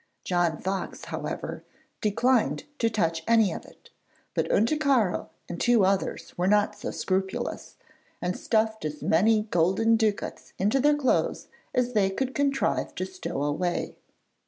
John 0.23 0.57
Fox, 0.59 1.05
however, 1.05 1.63
declined 2.01 2.63
to 2.79 2.89
touch 2.89 3.21
any 3.27 3.51
of 3.51 3.65
it, 3.65 3.91
but 4.33 4.49
Unticaro 4.51 5.29
and 5.47 5.61
two 5.61 5.85
others 5.85 6.35
were 6.35 6.47
not 6.47 6.75
so 6.75 6.89
scrupulous, 6.89 7.75
and 8.19 8.35
stuffed 8.35 8.83
as 8.83 9.03
many 9.03 9.43
golden 9.51 9.97
ducats 9.97 10.53
into 10.57 10.79
their 10.79 10.95
clothes 10.95 11.49
as 11.75 11.93
they 11.93 12.09
could 12.09 12.33
contrive 12.33 12.95
to 12.95 13.05
stow 13.05 13.43
away. 13.43 13.95